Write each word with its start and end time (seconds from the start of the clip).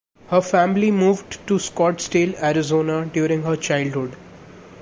Her 0.29 0.41
family 0.41 0.89
moved 0.89 1.45
to 1.45 1.59
Scottsdale, 1.59 2.33
Arizona, 2.41 3.05
during 3.05 3.43
her 3.43 3.55
childhood. 3.55 4.15